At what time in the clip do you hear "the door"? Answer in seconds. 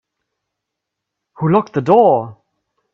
1.73-2.37